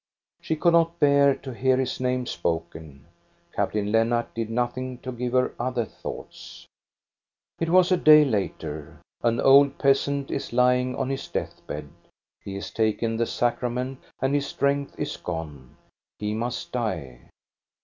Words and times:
She 0.41 0.55
could 0.55 0.73
not 0.73 0.97
bear 0.99 1.35
to 1.35 1.53
hear 1.53 1.77
his 1.77 1.99
name 1.99 2.25
spoken. 2.25 3.05
Captain 3.53 3.91
Lennart 3.91 4.33
did 4.33 4.49
nothing 4.49 4.97
to 5.03 5.11
give 5.11 5.33
her 5.33 5.53
other 5.59 5.85
thoughts. 5.85 6.65
It 7.59 7.69
was 7.69 7.91
a 7.91 7.97
day 7.97 8.25
later. 8.25 8.97
COD'S 9.21 9.35
WAYFARER 9.35 9.41
345 9.43 9.45
An 9.45 9.55
old 9.55 9.77
peasant 9.77 10.31
is 10.31 10.53
lying 10.53 10.95
on 10.95 11.09
his 11.11 11.27
death 11.27 11.61
bed. 11.67 11.89
He 12.43 12.55
has 12.55 12.71
taken 12.71 13.15
the 13.17 13.27
sacrament, 13.27 13.99
and 14.19 14.33
his 14.33 14.47
strength 14.47 14.95
is 14.97 15.17
gone; 15.17 15.75
he 16.17 16.33
must 16.33 16.71
die. 16.71 17.19